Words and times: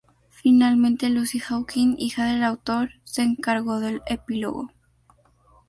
Finalmente, 0.31 1.11
Lucy 1.11 1.37
Hawking, 1.47 1.93
hija 1.99 2.25
del 2.25 2.43
autor, 2.43 2.89
se 3.03 3.21
encargó 3.21 3.79
del 3.79 4.01
epílogo. 4.07 4.71